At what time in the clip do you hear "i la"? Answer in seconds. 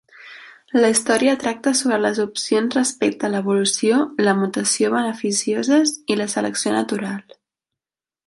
6.15-6.29